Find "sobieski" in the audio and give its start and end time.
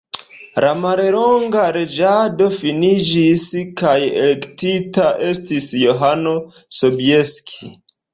6.79-7.71